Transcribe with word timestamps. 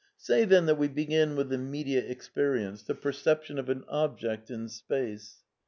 Say, 0.17 0.45
then, 0.45 0.65
that 0.65 0.79
we 0.79 0.87
begin 0.87 1.35
with 1.35 1.53
immediate 1.53 2.09
experience, 2.09 2.81
the 2.81 2.95
perception 2.95 3.59
of 3.59 3.69
an 3.69 3.83
object 3.87 4.49
in 4.49 4.67
space. 4.67 5.43